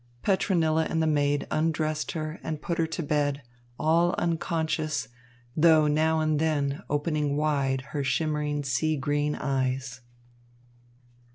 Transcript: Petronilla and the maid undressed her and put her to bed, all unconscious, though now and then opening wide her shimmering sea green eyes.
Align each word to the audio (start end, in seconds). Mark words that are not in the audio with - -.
Petronilla 0.23 0.87
and 0.89 0.99
the 0.99 1.05
maid 1.05 1.45
undressed 1.51 2.13
her 2.13 2.39
and 2.41 2.59
put 2.59 2.79
her 2.79 2.87
to 2.87 3.03
bed, 3.03 3.43
all 3.77 4.15
unconscious, 4.17 5.09
though 5.55 5.85
now 5.85 6.19
and 6.21 6.39
then 6.39 6.81
opening 6.89 7.37
wide 7.37 7.81
her 7.89 8.03
shimmering 8.03 8.63
sea 8.63 8.97
green 8.97 9.35
eyes. 9.35 10.01